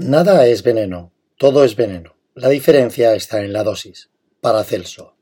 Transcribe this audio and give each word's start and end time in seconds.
Nada 0.00 0.46
es 0.46 0.62
veneno, 0.62 1.12
todo 1.36 1.62
es 1.62 1.76
veneno. 1.76 2.16
La 2.34 2.48
diferencia 2.48 3.14
está 3.14 3.44
en 3.44 3.52
la 3.52 3.62
dosis. 3.62 4.08
Paracelso. 4.40 5.14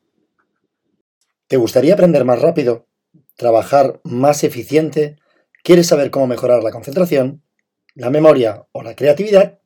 ¿Te 1.49 1.57
gustaría 1.57 1.95
aprender 1.95 2.25
más 2.25 2.41
rápido? 2.41 2.87
¿Trabajar 3.37 4.01
más 4.05 4.45
eficiente? 4.45 5.17
¿Quieres 5.65 5.89
saber 5.89 6.13
cómo 6.13 6.29
mejorar 6.29 6.63
la 6.63 6.71
concentración, 6.71 7.43
la 7.97 8.11
memoria 8.11 8.67
o 8.71 8.85
la 8.85 8.95
creatividad? 8.95 9.59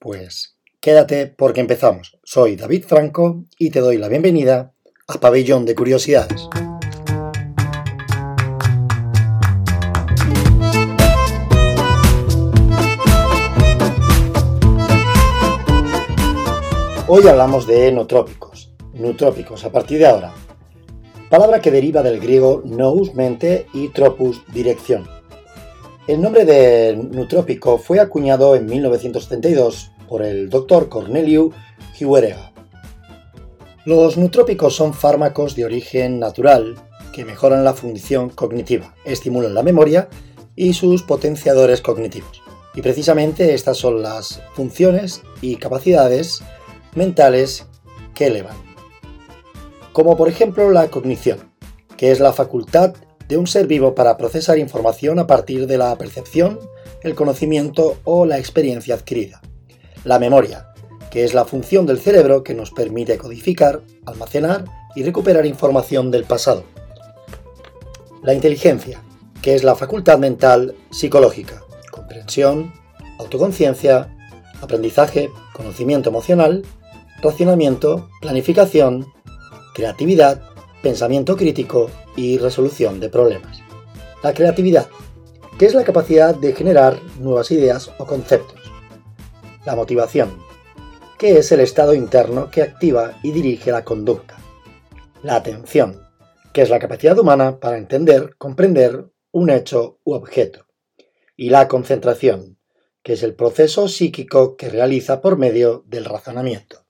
Pues 0.00 0.58
quédate 0.80 1.28
porque 1.28 1.60
empezamos. 1.60 2.18
Soy 2.24 2.56
David 2.56 2.84
Franco 2.84 3.44
y 3.58 3.70
te 3.70 3.78
doy 3.78 3.96
la 3.96 4.08
bienvenida 4.08 4.72
a 5.06 5.20
Pabellón 5.20 5.66
de 5.66 5.76
Curiosidades. 5.76 6.48
Hoy 17.08 17.24
hablamos 17.28 17.68
de 17.68 17.92
nutrópicos. 17.92 18.72
Nutrópicos, 18.92 19.64
a 19.64 19.70
partir 19.70 20.00
de 20.00 20.08
ahora. 20.08 20.34
Palabra 21.30 21.60
que 21.60 21.70
deriva 21.70 22.02
del 22.02 22.18
griego 22.18 22.62
nous, 22.64 23.14
mente, 23.14 23.68
y 23.72 23.90
tropus, 23.90 24.42
dirección. 24.52 25.06
El 26.08 26.20
nombre 26.20 26.44
de 26.44 26.96
nutrópico 26.96 27.78
fue 27.78 28.00
acuñado 28.00 28.56
en 28.56 28.66
1972 28.66 29.92
por 30.08 30.24
el 30.24 30.50
doctor 30.50 30.88
Corneliu 30.88 31.52
Huerega. 32.00 32.52
Los 33.84 34.16
nutrópicos 34.16 34.74
son 34.74 34.92
fármacos 34.92 35.54
de 35.54 35.64
origen 35.64 36.18
natural 36.18 36.74
que 37.12 37.24
mejoran 37.24 37.62
la 37.62 37.74
función 37.74 38.30
cognitiva, 38.30 38.96
estimulan 39.04 39.54
la 39.54 39.62
memoria 39.62 40.08
y 40.56 40.72
sus 40.72 41.04
potenciadores 41.04 41.82
cognitivos. 41.82 42.42
Y 42.74 42.82
precisamente 42.82 43.54
estas 43.54 43.76
son 43.76 44.02
las 44.02 44.42
funciones 44.54 45.22
y 45.40 45.54
capacidades 45.54 46.42
mentales 46.96 47.66
que 48.14 48.26
elevan. 48.26 48.56
Como 49.92 50.16
por 50.16 50.28
ejemplo 50.28 50.70
la 50.70 50.88
cognición, 50.88 51.52
que 51.96 52.10
es 52.10 52.20
la 52.20 52.32
facultad 52.32 52.94
de 53.28 53.36
un 53.36 53.46
ser 53.46 53.66
vivo 53.66 53.94
para 53.94 54.16
procesar 54.16 54.58
información 54.58 55.18
a 55.18 55.26
partir 55.26 55.66
de 55.66 55.78
la 55.78 55.96
percepción, 55.96 56.58
el 57.02 57.14
conocimiento 57.14 57.96
o 58.04 58.26
la 58.26 58.38
experiencia 58.38 58.94
adquirida. 58.94 59.40
La 60.04 60.18
memoria, 60.18 60.68
que 61.10 61.24
es 61.24 61.34
la 61.34 61.44
función 61.44 61.86
del 61.86 61.98
cerebro 61.98 62.42
que 62.42 62.54
nos 62.54 62.70
permite 62.70 63.18
codificar, 63.18 63.80
almacenar 64.04 64.64
y 64.94 65.02
recuperar 65.02 65.46
información 65.46 66.10
del 66.10 66.24
pasado. 66.24 66.64
La 68.22 68.34
inteligencia, 68.34 69.02
que 69.42 69.54
es 69.54 69.64
la 69.64 69.76
facultad 69.76 70.18
mental 70.18 70.74
psicológica, 70.90 71.62
comprensión, 71.90 72.72
autoconciencia, 73.18 74.14
aprendizaje, 74.60 75.30
conocimiento 75.52 76.10
emocional 76.10 76.64
racionamiento, 77.22 78.08
planificación, 78.20 79.06
creatividad, 79.74 80.42
pensamiento 80.82 81.36
crítico 81.36 81.90
y 82.16 82.38
resolución 82.38 83.00
de 83.00 83.08
problemas. 83.08 83.58
La 84.22 84.34
creatividad, 84.34 84.88
que 85.58 85.66
es 85.66 85.74
la 85.74 85.84
capacidad 85.84 86.34
de 86.34 86.52
generar 86.52 87.00
nuevas 87.18 87.50
ideas 87.50 87.90
o 87.98 88.06
conceptos. 88.06 88.60
La 89.64 89.74
motivación, 89.74 90.38
que 91.18 91.38
es 91.38 91.50
el 91.52 91.60
estado 91.60 91.94
interno 91.94 92.50
que 92.50 92.62
activa 92.62 93.18
y 93.22 93.32
dirige 93.32 93.72
la 93.72 93.84
conducta. 93.84 94.36
La 95.22 95.36
atención, 95.36 96.02
que 96.52 96.62
es 96.62 96.70
la 96.70 96.78
capacidad 96.78 97.18
humana 97.18 97.58
para 97.58 97.78
entender, 97.78 98.36
comprender 98.36 99.10
un 99.32 99.50
hecho 99.50 99.98
u 100.04 100.12
objeto. 100.12 100.66
Y 101.36 101.50
la 101.50 101.68
concentración, 101.68 102.58
que 103.02 103.14
es 103.14 103.22
el 103.22 103.34
proceso 103.34 103.88
psíquico 103.88 104.56
que 104.56 104.68
realiza 104.68 105.20
por 105.20 105.36
medio 105.36 105.84
del 105.86 106.04
razonamiento. 106.04 106.85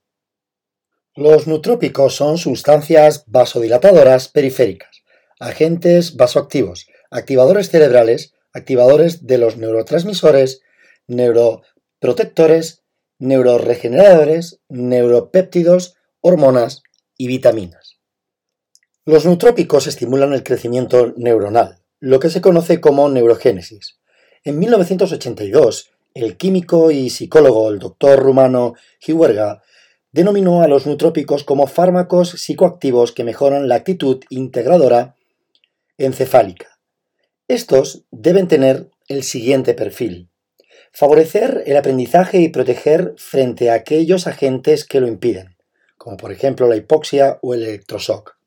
Los 1.17 1.47
nutrópicos 1.47 2.13
son 2.13 2.37
sustancias 2.37 3.23
vasodilatadoras 3.25 4.27
periféricas, 4.27 5.01
agentes 5.39 6.15
vasoactivos, 6.15 6.85
activadores 7.09 7.71
cerebrales, 7.71 8.35
activadores 8.53 9.25
de 9.25 9.39
los 9.39 9.57
neurotransmisores, 9.57 10.61
neuroprotectores, 11.07 12.83
neuroregeneradores, 13.17 14.59
neuropéptidos, 14.69 15.95
hormonas 16.21 16.83
y 17.17 17.25
vitaminas. 17.25 17.97
Los 19.03 19.25
nutrópicos 19.25 19.87
estimulan 19.87 20.33
el 20.33 20.43
crecimiento 20.43 21.15
neuronal, 21.17 21.79
lo 21.99 22.19
que 22.19 22.29
se 22.29 22.41
conoce 22.41 22.79
como 22.79 23.09
neurogénesis. 23.09 23.97
En 24.43 24.59
1982, 24.59 25.89
el 26.13 26.37
químico 26.37 26.91
y 26.91 27.09
psicólogo 27.09 27.71
el 27.71 27.79
doctor 27.79 28.19
rumano 28.19 28.75
Huerga 29.07 29.63
denominó 30.11 30.61
a 30.61 30.67
los 30.67 30.87
nutrópicos 30.87 31.43
como 31.43 31.67
fármacos 31.67 32.29
psicoactivos 32.31 33.11
que 33.11 33.23
mejoran 33.23 33.67
la 33.67 33.75
actitud 33.75 34.23
integradora 34.29 35.15
encefálica. 35.97 36.79
Estos 37.47 38.05
deben 38.11 38.47
tener 38.47 38.89
el 39.07 39.23
siguiente 39.23 39.73
perfil. 39.73 40.29
Favorecer 40.91 41.63
el 41.65 41.77
aprendizaje 41.77 42.39
y 42.39 42.49
proteger 42.49 43.13
frente 43.17 43.69
a 43.69 43.75
aquellos 43.75 44.27
agentes 44.27 44.85
que 44.85 44.99
lo 44.99 45.07
impiden, 45.07 45.55
como 45.97 46.17
por 46.17 46.31
ejemplo 46.31 46.67
la 46.67 46.75
hipoxia 46.75 47.39
o 47.41 47.53
el 47.53 47.63
electroshock. 47.63 48.37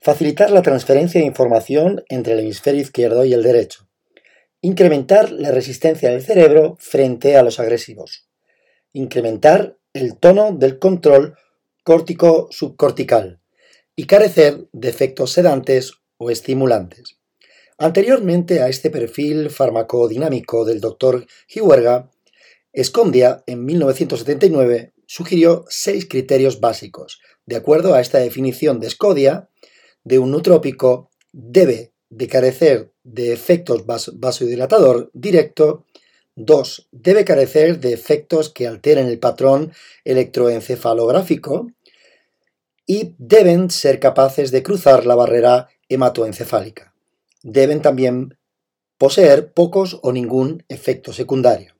Facilitar 0.00 0.50
la 0.50 0.62
transferencia 0.62 1.20
de 1.20 1.26
información 1.26 2.02
entre 2.08 2.32
el 2.32 2.40
hemisferio 2.40 2.80
izquierdo 2.80 3.24
y 3.24 3.32
el 3.34 3.42
derecho. 3.42 3.88
Incrementar 4.60 5.30
la 5.30 5.50
resistencia 5.50 6.10
del 6.10 6.22
cerebro 6.22 6.76
frente 6.80 7.36
a 7.36 7.42
los 7.42 7.60
agresivos. 7.60 8.28
Incrementar 8.92 9.76
el 9.92 10.16
tono 10.16 10.52
del 10.52 10.78
control 10.78 11.36
córtico-subcortical 11.84 13.40
y 13.94 14.06
carecer 14.06 14.68
de 14.72 14.88
efectos 14.88 15.32
sedantes 15.32 15.92
o 16.16 16.30
estimulantes. 16.30 17.18
Anteriormente 17.78 18.60
a 18.62 18.68
este 18.68 18.90
perfil 18.90 19.50
farmacodinámico 19.50 20.64
del 20.64 20.80
Dr. 20.80 21.26
Huerga, 21.60 22.10
Escondia 22.72 23.42
en 23.46 23.64
1979 23.64 24.92
sugirió 25.06 25.64
seis 25.68 26.06
criterios 26.08 26.60
básicos. 26.60 27.20
De 27.44 27.56
acuerdo 27.56 27.94
a 27.94 28.00
esta 28.00 28.18
definición 28.18 28.80
de 28.80 28.86
Escodia, 28.86 29.50
de 30.04 30.18
un 30.18 30.30
nutrópico 30.30 31.10
debe 31.32 31.92
de 32.08 32.28
carecer 32.28 32.92
de 33.02 33.32
efectos 33.32 33.84
vasodilatador 33.86 35.10
directo 35.12 35.84
2. 36.36 36.88
Debe 36.92 37.24
carecer 37.24 37.80
de 37.80 37.92
efectos 37.92 38.48
que 38.50 38.66
alteren 38.66 39.06
el 39.06 39.18
patrón 39.18 39.72
electroencefalográfico 40.04 41.70
y 42.86 43.14
deben 43.18 43.70
ser 43.70 44.00
capaces 44.00 44.50
de 44.50 44.62
cruzar 44.62 45.06
la 45.06 45.14
barrera 45.14 45.68
hematoencefálica. 45.88 46.94
Deben 47.42 47.82
también 47.82 48.38
poseer 48.98 49.52
pocos 49.52 49.98
o 50.02 50.12
ningún 50.12 50.64
efecto 50.68 51.12
secundario. 51.12 51.74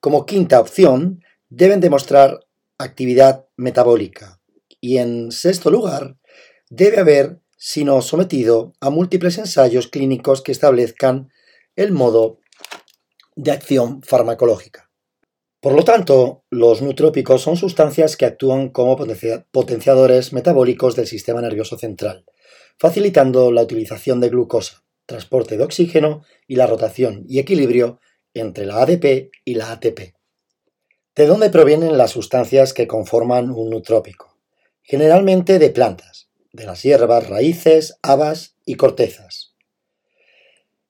Como 0.00 0.26
quinta 0.26 0.60
opción, 0.60 1.24
deben 1.48 1.80
demostrar 1.80 2.46
actividad 2.78 3.46
metabólica. 3.56 4.40
Y 4.80 4.98
en 4.98 5.32
sexto 5.32 5.70
lugar, 5.70 6.16
debe 6.70 7.00
haber 7.00 7.40
sido 7.56 8.00
sometido 8.02 8.74
a 8.80 8.90
múltiples 8.90 9.38
ensayos 9.38 9.88
clínicos 9.88 10.42
que 10.42 10.52
establezcan 10.52 11.30
el 11.74 11.92
modo 11.92 12.38
de 13.36 13.52
acción 13.52 14.02
farmacológica. 14.02 14.90
Por 15.60 15.74
lo 15.74 15.84
tanto, 15.84 16.44
los 16.50 16.82
nutrópicos 16.82 17.42
son 17.42 17.56
sustancias 17.56 18.16
que 18.16 18.24
actúan 18.24 18.70
como 18.70 18.96
potenciadores 19.50 20.32
metabólicos 20.32 20.96
del 20.96 21.06
sistema 21.06 21.40
nervioso 21.40 21.78
central, 21.78 22.24
facilitando 22.78 23.52
la 23.52 23.62
utilización 23.62 24.20
de 24.20 24.28
glucosa, 24.28 24.84
transporte 25.06 25.56
de 25.56 25.64
oxígeno 25.64 26.22
y 26.46 26.56
la 26.56 26.66
rotación 26.66 27.24
y 27.28 27.38
equilibrio 27.38 28.00
entre 28.34 28.66
la 28.66 28.82
ADP 28.82 29.30
y 29.44 29.54
la 29.54 29.72
ATP. 29.72 30.14
¿De 31.14 31.26
dónde 31.26 31.50
provienen 31.50 31.96
las 31.96 32.10
sustancias 32.10 32.72
que 32.72 32.86
conforman 32.86 33.50
un 33.50 33.70
nutrópico? 33.70 34.38
Generalmente 34.82 35.58
de 35.58 35.70
plantas, 35.70 36.28
de 36.52 36.64
las 36.64 36.82
hierbas, 36.82 37.28
raíces, 37.28 37.98
habas 38.02 38.56
y 38.64 38.76
cortezas. 38.76 39.55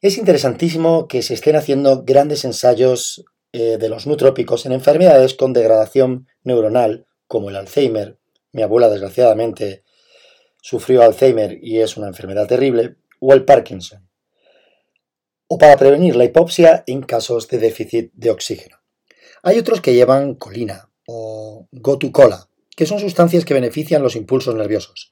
Es 0.07 0.19
interesantísimo 0.19 1.09
que 1.09 1.21
se 1.21 1.35
estén 1.35 1.57
haciendo 1.57 2.05
grandes 2.05 2.45
ensayos 2.45 3.25
eh, 3.53 3.77
de 3.77 3.89
los 3.89 4.07
nutrópicos 4.07 4.65
en 4.65 4.71
enfermedades 4.71 5.35
con 5.35 5.53
degradación 5.53 6.29
neuronal, 6.45 7.09
como 7.27 7.51
el 7.51 7.57
Alzheimer. 7.57 8.17
Mi 8.53 8.63
abuela, 8.63 8.89
desgraciadamente, 8.89 9.83
sufrió 10.63 11.03
Alzheimer 11.03 11.59
y 11.61 11.81
es 11.81 11.97
una 11.97 12.07
enfermedad 12.07 12.47
terrible, 12.47 12.99
o 13.19 13.33
el 13.35 13.45
Parkinson. 13.45 14.09
O 15.49 15.59
para 15.59 15.77
prevenir 15.77 16.15
la 16.15 16.27
hipoxia 16.27 16.85
en 16.87 17.03
casos 17.03 17.49
de 17.49 17.59
déficit 17.59 18.13
de 18.15 18.31
oxígeno. 18.31 18.77
Hay 19.43 19.59
otros 19.59 19.81
que 19.81 19.95
llevan 19.95 20.37
colina 20.37 20.89
o 21.09 21.67
gotucola, 21.73 22.49
que 22.77 22.87
son 22.87 23.01
sustancias 23.01 23.45
que 23.45 23.55
benefician 23.55 24.03
los 24.03 24.15
impulsos 24.15 24.55
nerviosos. 24.55 25.11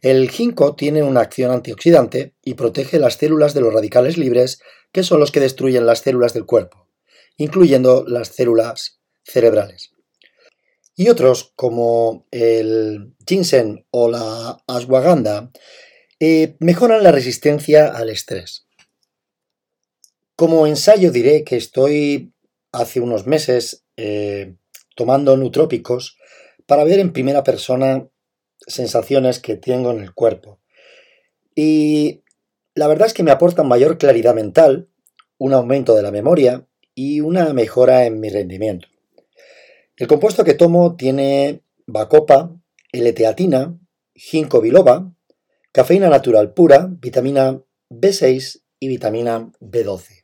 El 0.00 0.30
ginkgo 0.30 0.76
tiene 0.76 1.02
una 1.02 1.20
acción 1.20 1.50
antioxidante 1.50 2.34
y 2.42 2.54
protege 2.54 2.98
las 2.98 3.16
células 3.16 3.52
de 3.52 3.60
los 3.60 3.74
radicales 3.74 4.16
libres, 4.16 4.62
que 4.92 5.02
son 5.02 5.20
los 5.20 5.30
que 5.30 5.40
destruyen 5.40 5.84
las 5.84 5.98
células 5.98 6.32
del 6.32 6.46
cuerpo, 6.46 6.88
incluyendo 7.36 8.04
las 8.06 8.28
células 8.28 9.00
cerebrales. 9.24 9.90
Y 10.96 11.08
otros, 11.08 11.52
como 11.56 12.26
el 12.30 13.14
ginseng 13.26 13.86
o 13.90 14.08
la 14.08 14.62
ashwagandha, 14.66 15.50
eh, 16.20 16.56
mejoran 16.60 17.02
la 17.02 17.12
resistencia 17.12 17.88
al 17.88 18.10
estrés. 18.10 18.66
Como 20.36 20.66
ensayo 20.66 21.10
diré 21.10 21.44
que 21.44 21.56
estoy 21.56 22.32
hace 22.72 23.00
unos 23.00 23.26
meses 23.26 23.84
eh, 23.96 24.54
tomando 24.94 25.36
nutrópicos 25.36 26.18
para 26.70 26.84
ver 26.84 27.00
en 27.00 27.12
primera 27.12 27.42
persona 27.42 28.08
sensaciones 28.64 29.40
que 29.40 29.56
tengo 29.56 29.90
en 29.90 29.98
el 29.98 30.14
cuerpo. 30.14 30.60
Y 31.56 32.22
la 32.76 32.86
verdad 32.86 33.08
es 33.08 33.12
que 33.12 33.24
me 33.24 33.32
aportan 33.32 33.66
mayor 33.66 33.98
claridad 33.98 34.36
mental, 34.36 34.88
un 35.36 35.52
aumento 35.52 35.96
de 35.96 36.02
la 36.02 36.12
memoria 36.12 36.68
y 36.94 37.22
una 37.22 37.52
mejora 37.54 38.04
en 38.06 38.20
mi 38.20 38.28
rendimiento. 38.28 38.86
El 39.96 40.06
compuesto 40.06 40.44
que 40.44 40.54
tomo 40.54 40.94
tiene 40.94 41.64
bacopa, 41.88 42.54
L-teatina, 42.92 43.76
ginkgo 44.14 44.60
biloba, 44.60 45.12
cafeína 45.72 46.08
natural 46.08 46.54
pura, 46.54 46.86
vitamina 46.88 47.60
B6 47.90 48.62
y 48.78 48.86
vitamina 48.86 49.50
B12. 49.58 50.19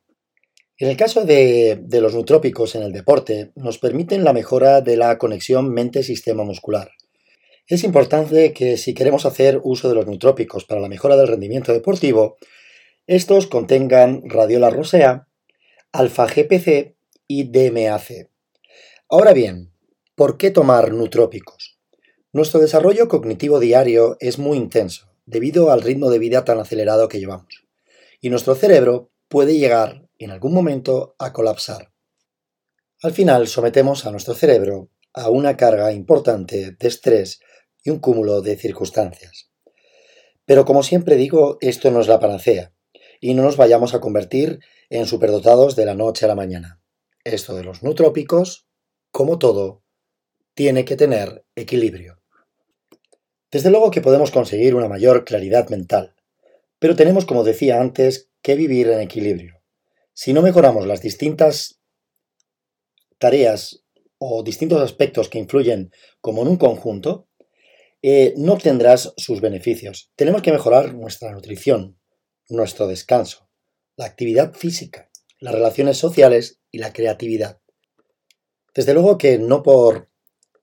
En 0.79 0.91
el 0.91 0.97
caso 0.99 1.25
de, 1.25 1.81
los 1.91 2.15
nutrópicos 2.15 2.75
en 2.75 2.83
el 2.83 2.93
deporte, 2.93 3.51
nos 3.55 3.79
permiten 3.79 4.25
la 4.25 4.35
mejora 4.35 4.83
de 4.83 4.99
la 4.99 5.17
conexión 5.17 5.73
mente-sistema 5.73 6.45
muscular. 6.45 6.91
Es 7.67 7.83
importante 7.83 8.53
que 8.53 8.77
si 8.77 8.93
queremos 8.93 9.25
hacer 9.25 9.59
uso 9.65 9.89
de 9.89 9.95
los 9.95 10.07
nutrópicos 10.07 10.67
para 10.67 10.83
la 10.83 10.89
mejora 10.89 11.17
del 11.17 11.29
rendimiento 11.29 11.73
deportivo, 11.73 12.37
estos 13.07 13.47
contengan 13.47 14.29
radiola 14.29 14.69
rosea, 14.69 15.29
alfa-GPC 15.93 16.95
y 17.27 17.45
DMAC. 17.45 18.29
Ahora 19.09 19.33
bien, 19.33 19.73
¿por 20.15 20.37
qué 20.37 20.51
tomar 20.51 20.93
nutrópicos? 20.93 21.79
Nuestro 22.33 22.61
desarrollo 22.61 23.09
cognitivo 23.09 23.61
diario 23.61 24.19
es 24.21 24.39
muy 24.39 24.59
intenso 24.59 25.09
debido 25.25 25.71
al 25.71 25.81
ritmo 25.81 26.11
de 26.11 26.19
vida 26.19 26.45
tan 26.45 26.59
acelerado 26.59 27.09
que 27.09 27.19
llevamos, 27.19 27.65
y 28.21 28.29
nuestro 28.29 28.55
cerebro 28.55 29.11
puede 29.29 29.57
llegar 29.57 30.06
en 30.19 30.31
algún 30.31 30.55
momento 30.55 31.15
a 31.19 31.33
colapsar. 31.33 31.93
Al 33.03 33.13
final 33.13 33.49
sometemos 33.49 34.07
a 34.07 34.11
nuestro 34.11 34.35
cerebro 34.35 34.91
a 35.13 35.31
una 35.31 35.57
carga 35.57 35.93
importante 35.93 36.73
de 36.73 36.89
estrés 36.89 37.41
y 37.83 37.91
un 37.91 37.99
cúmulo 37.99 38.43
de 38.43 38.57
circunstancias. 38.57 39.51
Pero 40.45 40.65
como 40.65 40.83
siempre 40.83 41.17
digo, 41.17 41.59
esto 41.61 41.91
no 41.91 42.01
es 42.01 42.09
la 42.09 42.21
panacea, 42.21 42.73
y 43.21 43.35
no 43.35 43.43
nos 43.43 43.57
vayamos 43.57 43.95
a 43.95 44.01
convertir 44.01 44.61
en 44.91 45.07
superdotados 45.07 45.77
de 45.77 45.87
la 45.87 45.95
noche 45.95 46.25
a 46.25 46.29
la 46.29 46.35
mañana. 46.35 46.81
Esto 47.25 47.55
de 47.55 47.65
los 47.65 47.83
nutrópicos 47.83 48.67
como 49.17 49.39
todo, 49.39 49.83
tiene 50.53 50.85
que 50.85 50.95
tener 50.95 51.43
equilibrio. 51.55 52.21
Desde 53.51 53.71
luego 53.71 53.91
que 53.91 54.03
podemos 54.03 54.31
conseguir 54.31 54.75
una 54.75 54.89
mayor 54.89 55.25
claridad 55.25 55.71
mental, 55.71 56.15
pero 56.79 56.97
tenemos, 56.97 57.25
como 57.25 57.43
decía 57.43 57.81
antes, 57.81 58.31
que 58.43 58.57
vivir 58.57 58.91
en 58.91 59.01
equilibrio. 59.01 59.56
Si 60.19 60.33
no 60.33 60.41
mejoramos 60.41 60.87
las 60.87 61.03
distintas 61.03 61.79
tareas 63.19 63.85
o 64.17 64.43
distintos 64.43 64.81
aspectos 64.81 65.29
que 65.29 65.39
influyen 65.39 65.93
como 66.23 66.41
en 66.41 66.49
un 66.49 66.57
conjunto, 66.57 67.29
eh, 68.01 68.33
no 68.39 68.55
obtendrás 68.55 69.13
sus 69.19 69.43
beneficios. 69.43 70.11
Tenemos 70.17 70.41
que 70.41 70.53
mejorar 70.53 70.95
nuestra 70.95 71.33
nutrición, 71.33 72.01
nuestro 72.49 72.87
descanso, 72.87 73.51
la 73.95 74.07
actividad 74.07 74.55
física, 74.55 75.11
las 75.39 75.55
relaciones 75.55 75.99
sociales 75.99 76.63
y 76.71 76.79
la 76.79 76.95
creatividad. 76.95 77.61
Desde 78.75 78.95
luego 78.95 79.19
que 79.19 79.37
no 79.39 79.63
por 79.63 80.09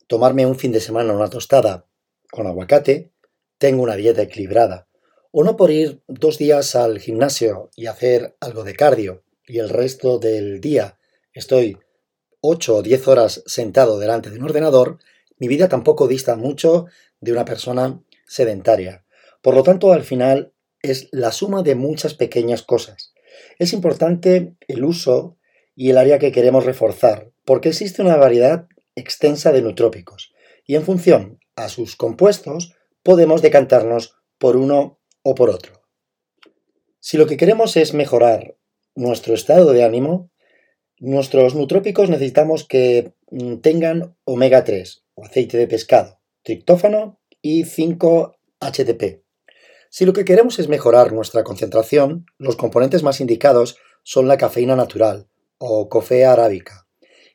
tomarme 0.07 0.47
un 0.47 0.57
fin 0.57 0.71
de 0.71 0.81
semana 0.81 1.13
una 1.13 1.29
tostada 1.29 1.87
con 2.31 2.47
aguacate, 2.47 3.13
tengo 3.59 3.83
una 3.83 3.97
dieta 3.97 4.23
equilibrada, 4.23 4.87
o 5.29 5.43
no 5.43 5.55
por 5.55 5.69
ir 5.69 6.01
dos 6.07 6.39
días 6.39 6.75
al 6.75 6.97
gimnasio 6.97 7.69
y 7.75 7.85
hacer 7.85 8.35
algo 8.39 8.63
de 8.63 8.73
cardio 8.73 9.23
y 9.47 9.59
el 9.59 9.69
resto 9.69 10.19
del 10.19 10.61
día 10.61 10.97
estoy 11.33 11.77
8 12.41 12.75
o 12.75 12.81
10 12.81 13.07
horas 13.07 13.43
sentado 13.45 13.99
delante 13.99 14.29
de 14.29 14.37
un 14.37 14.43
ordenador, 14.43 14.99
mi 15.37 15.47
vida 15.47 15.69
tampoco 15.69 16.07
dista 16.07 16.35
mucho 16.35 16.87
de 17.21 17.31
una 17.31 17.45
persona 17.45 18.03
sedentaria. 18.27 19.05
Por 19.41 19.55
lo 19.55 19.63
tanto, 19.63 19.93
al 19.93 20.03
final 20.03 20.53
es 20.81 21.07
la 21.11 21.31
suma 21.31 21.63
de 21.63 21.75
muchas 21.75 22.13
pequeñas 22.13 22.61
cosas. 22.61 23.13
Es 23.59 23.73
importante 23.73 24.55
el 24.67 24.83
uso 24.83 25.37
y 25.75 25.89
el 25.89 25.97
área 25.97 26.19
que 26.19 26.31
queremos 26.31 26.65
reforzar, 26.65 27.31
porque 27.45 27.69
existe 27.69 28.01
una 28.01 28.17
variedad 28.17 28.67
extensa 28.95 29.51
de 29.51 29.61
nutrópicos, 29.61 30.33
y 30.65 30.75
en 30.75 30.83
función 30.83 31.39
a 31.55 31.69
sus 31.69 31.95
compuestos 31.95 32.75
podemos 33.01 33.41
decantarnos 33.41 34.15
por 34.37 34.55
uno 34.55 34.99
o 35.23 35.35
por 35.35 35.49
otro. 35.49 35.81
Si 36.99 37.17
lo 37.17 37.25
que 37.25 37.37
queremos 37.37 37.75
es 37.75 37.93
mejorar 37.93 38.57
nuestro 38.95 39.33
estado 39.33 39.73
de 39.73 39.83
ánimo, 39.83 40.29
nuestros 40.99 41.55
nutrópicos 41.55 42.09
necesitamos 42.09 42.65
que 42.65 43.13
mm, 43.31 43.57
tengan 43.57 44.15
omega 44.25 44.63
3 44.63 45.03
o 45.15 45.25
aceite 45.25 45.57
de 45.57 45.67
pescado, 45.67 46.19
triptófano 46.43 47.19
y 47.41 47.63
5-HTP. 47.63 49.21
Si 49.89 50.05
lo 50.05 50.13
que 50.13 50.25
queremos 50.25 50.59
es 50.59 50.67
mejorar 50.69 51.13
nuestra 51.13 51.43
concentración, 51.43 52.25
los 52.37 52.55
componentes 52.55 53.03
más 53.03 53.21
indicados 53.21 53.77
son 54.03 54.27
la 54.27 54.37
cafeína 54.37 54.75
natural, 54.75 55.27
o 55.65 55.87
cofea 55.87 56.33
arábica 56.33 56.87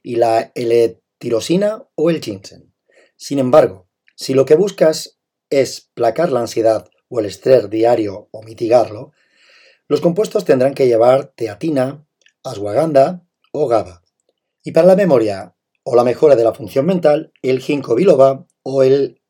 y 0.02 0.16
la 0.16 0.52
L-tirosina 0.54 1.88
o 1.94 2.10
el 2.10 2.20
ginseng. 2.20 2.72
Sin 3.16 3.38
embargo, 3.38 3.88
si 4.16 4.34
lo 4.34 4.44
que 4.44 4.54
buscas 4.54 5.18
es 5.50 5.90
placar 5.94 6.30
la 6.30 6.40
ansiedad 6.40 6.90
o 7.08 7.20
el 7.20 7.26
estrés 7.26 7.70
diario 7.70 8.28
o 8.30 8.42
mitigarlo, 8.42 9.12
los 9.88 10.00
compuestos 10.02 10.44
tendrán 10.44 10.74
que 10.74 10.86
llevar 10.86 11.32
teatina, 11.34 12.06
ashwagandha 12.44 13.26
o 13.52 13.66
GABA. 13.66 14.02
Y 14.62 14.72
para 14.72 14.86
la 14.86 14.96
memoria 14.96 15.56
o 15.82 15.96
la 15.96 16.04
mejora 16.04 16.36
de 16.36 16.44
la 16.44 16.52
función 16.52 16.84
mental, 16.84 17.32
el 17.40 17.60
ginkgo 17.60 17.94
biloba 17.94 18.46
o 18.62 18.82
el 18.82 19.22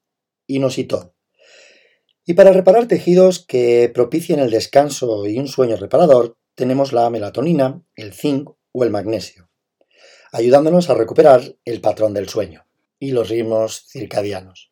inositol. 0.48 1.14
Y 2.26 2.34
para 2.34 2.52
reparar 2.52 2.88
tejidos 2.88 3.46
que 3.46 3.90
propicien 3.94 4.40
el 4.40 4.50
descanso 4.50 5.24
y 5.26 5.38
un 5.38 5.46
sueño 5.46 5.76
reparador, 5.76 6.36
tenemos 6.56 6.92
la 6.92 7.08
melatonina, 7.08 7.80
el 7.94 8.12
zinc 8.12 8.50
o 8.72 8.84
el 8.84 8.90
magnesio, 8.90 9.48
ayudándonos 10.32 10.90
a 10.90 10.94
recuperar 10.94 11.56
el 11.64 11.80
patrón 11.80 12.12
del 12.14 12.28
sueño 12.28 12.66
y 12.98 13.12
los 13.12 13.28
ritmos 13.28 13.86
circadianos. 13.88 14.67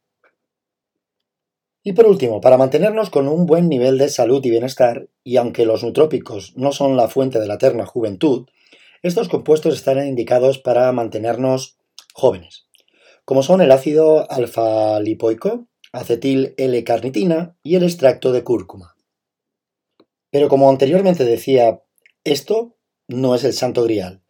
Y 1.87 1.93
por 1.93 2.07
último, 2.07 2.41
para 2.41 2.59
mantenernos 2.59 3.11
con 3.11 3.29
un 3.29 3.47
buen 3.47 3.69
nivel 3.69 3.97
de 3.97 4.09
salud 4.09 4.45
y 4.45 4.51
bienestar, 4.51 5.07
y 5.23 5.37
aunque 5.37 5.65
los 5.65 5.85
nutrópicos 5.85 6.53
no 6.57 6.73
son 6.73 6.97
la 6.97 7.07
fuente 7.07 7.39
de 7.39 7.47
la 7.47 7.55
eterna 7.55 7.87
juventud, 7.87 8.49
estos 9.05 9.29
compuestos 9.29 9.77
están 9.77 10.05
indicados 10.05 10.59
para 10.59 10.91
mantenernos 10.91 11.79
jóvenes, 12.13 12.67
como 13.25 13.45
son 13.45 13.61
el 13.61 13.71
ácido 13.71 14.29
alfa-lipoico, 14.33 15.69
acetil 15.93 16.55
L-carnitina 16.57 17.57
y 17.63 17.77
el 17.77 17.85
extracto 17.85 18.33
de 18.33 18.43
cúrcuma. 18.43 18.97
Pero 20.31 20.49
como 20.49 20.69
anteriormente 20.69 21.25
decía, 21.25 21.83
esto 22.25 22.75
no 23.07 23.37
es 23.37 23.45
el 23.45 23.53
santo 23.53 23.85
grial. 23.85 24.25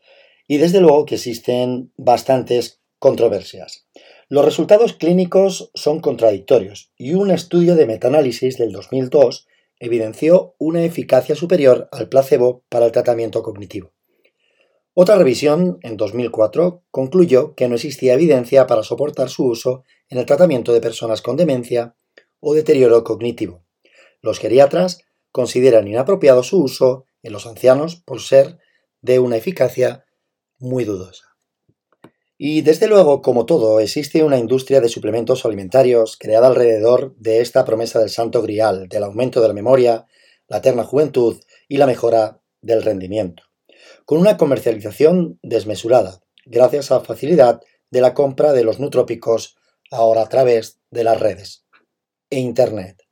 Y 0.46 0.58
desde 0.58 0.82
luego 0.82 1.06
que 1.06 1.14
existen 1.14 1.90
bastantes 1.96 2.82
controversias. 2.98 3.86
Los 4.28 4.44
resultados 4.44 4.92
clínicos 4.92 5.70
son 5.74 6.00
contradictorios 6.00 6.90
y 6.96 7.14
un 7.14 7.30
estudio 7.30 7.76
de 7.76 7.86
metaanálisis 7.86 8.58
del 8.58 8.72
2002 8.72 9.46
evidenció 9.78 10.56
una 10.58 10.82
eficacia 10.82 11.36
superior 11.36 11.88
al 11.92 12.08
placebo 12.08 12.64
para 12.68 12.86
el 12.86 12.92
tratamiento 12.92 13.44
cognitivo. 13.44 13.92
Otra 14.94 15.16
revisión, 15.16 15.78
en 15.82 15.96
2004, 15.96 16.82
concluyó 16.90 17.54
que 17.54 17.68
no 17.68 17.76
existía 17.76 18.14
evidencia 18.14 18.66
para 18.66 18.82
soportar 18.82 19.28
su 19.28 19.44
uso 19.44 19.84
en 20.08 20.18
el 20.18 20.26
tratamiento 20.26 20.72
de 20.72 20.80
personas 20.80 21.22
con 21.22 21.36
demencia 21.36 21.94
o 22.40 22.54
deterioro 22.54 23.04
cognitivo. 23.04 23.62
Los 24.22 24.40
geriatras 24.40 25.04
consideran 25.30 25.86
inapropiado 25.86 26.42
su 26.42 26.60
uso 26.62 27.06
en 27.22 27.32
los 27.32 27.46
ancianos 27.46 27.94
por 27.94 28.20
ser 28.20 28.58
de 29.02 29.20
una 29.20 29.36
eficacia 29.36 30.04
muy 30.58 30.84
dudosa. 30.84 31.25
Y 32.38 32.60
desde 32.60 32.86
luego, 32.86 33.22
como 33.22 33.46
todo, 33.46 33.80
existe 33.80 34.22
una 34.22 34.38
industria 34.38 34.80
de 34.80 34.90
suplementos 34.90 35.46
alimentarios 35.46 36.18
creada 36.18 36.48
alrededor 36.48 37.16
de 37.16 37.40
esta 37.40 37.64
promesa 37.64 37.98
del 37.98 38.10
santo 38.10 38.42
grial, 38.42 38.88
del 38.88 39.04
aumento 39.04 39.40
de 39.40 39.48
la 39.48 39.54
memoria, 39.54 40.06
la 40.48 40.58
eterna 40.58 40.84
juventud 40.84 41.40
y 41.66 41.78
la 41.78 41.86
mejora 41.86 42.40
del 42.60 42.82
rendimiento, 42.82 43.42
con 44.04 44.18
una 44.18 44.36
comercialización 44.36 45.38
desmesurada, 45.42 46.20
gracias 46.44 46.90
a 46.90 46.96
la 46.96 47.04
facilidad 47.04 47.62
de 47.90 48.00
la 48.00 48.12
compra 48.12 48.52
de 48.52 48.64
los 48.64 48.80
nutrópicos 48.80 49.56
ahora 49.90 50.22
a 50.22 50.28
través 50.28 50.80
de 50.90 51.04
las 51.04 51.18
redes 51.18 51.64
e 52.28 52.38
Internet. 52.38 53.02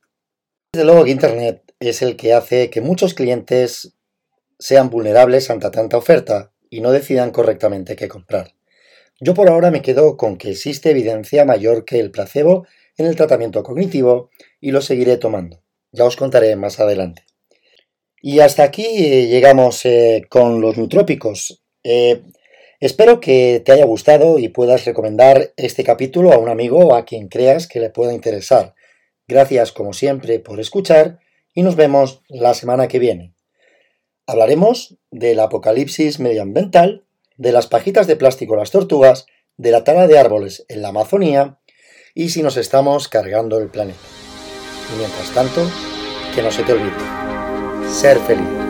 Desde 0.73 0.85
luego 0.85 1.07
Internet 1.07 1.73
es 1.79 2.01
el 2.01 2.15
que 2.15 2.33
hace 2.33 2.69
que 2.69 2.81
muchos 2.81 3.13
clientes 3.13 3.95
sean 4.59 4.89
vulnerables 4.89 5.49
ante 5.49 5.69
tanta 5.71 5.97
oferta 5.97 6.53
y 6.69 6.81
no 6.81 6.91
decidan 6.91 7.31
correctamente 7.31 7.95
qué 7.95 8.07
comprar. 8.07 8.54
Yo 9.21 9.33
por 9.33 9.49
ahora 9.49 9.71
me 9.71 9.81
quedo 9.81 10.17
con 10.17 10.37
que 10.37 10.51
existe 10.51 10.89
evidencia 10.89 11.45
mayor 11.45 11.85
que 11.85 11.99
el 11.99 12.11
placebo 12.11 12.67
en 12.97 13.05
el 13.05 13.15
tratamiento 13.15 13.63
cognitivo 13.63 14.29
y 14.59 14.71
lo 14.71 14.81
seguiré 14.81 15.17
tomando. 15.17 15.63
Ya 15.91 16.05
os 16.05 16.17
contaré 16.17 16.55
más 16.55 16.79
adelante. 16.79 17.23
Y 18.21 18.39
hasta 18.39 18.63
aquí 18.63 18.85
eh, 18.85 19.27
llegamos 19.27 19.85
eh, 19.85 20.23
con 20.29 20.59
los 20.59 20.77
nutrópicos. 20.77 21.63
Eh, 21.83 22.23
espero 22.79 23.19
que 23.19 23.61
te 23.63 23.71
haya 23.71 23.85
gustado 23.85 24.39
y 24.39 24.49
puedas 24.49 24.83
recomendar 24.83 25.53
este 25.55 25.83
capítulo 25.83 26.33
a 26.33 26.37
un 26.37 26.49
amigo 26.49 26.79
o 26.79 26.95
a 26.95 27.05
quien 27.05 27.27
creas 27.27 27.67
que 27.67 27.79
le 27.79 27.91
pueda 27.91 28.13
interesar. 28.13 28.73
Gracias 29.27 29.71
como 29.71 29.93
siempre 29.93 30.39
por 30.39 30.59
escuchar 30.59 31.19
y 31.53 31.61
nos 31.61 31.75
vemos 31.75 32.21
la 32.27 32.53
semana 32.53 32.87
que 32.87 32.99
viene. 32.99 33.33
Hablaremos 34.27 34.97
del 35.11 35.39
apocalipsis 35.39 36.19
medioambiental, 36.19 37.04
de 37.37 37.51
las 37.51 37.67
pajitas 37.67 38.07
de 38.07 38.15
plástico 38.15 38.55
las 38.55 38.71
tortugas, 38.71 39.25
de 39.57 39.71
la 39.71 39.83
tala 39.83 40.07
de 40.07 40.19
árboles 40.19 40.65
en 40.67 40.81
la 40.81 40.89
Amazonía 40.89 41.59
y 42.13 42.29
si 42.29 42.43
nos 42.43 42.57
estamos 42.57 43.07
cargando 43.07 43.59
el 43.59 43.69
planeta. 43.69 43.99
Y 44.93 44.97
mientras 44.97 45.31
tanto, 45.31 45.69
que 46.33 46.41
no 46.41 46.51
se 46.51 46.63
te 46.63 46.73
olvide, 46.73 47.89
ser 47.89 48.17
feliz. 48.19 48.64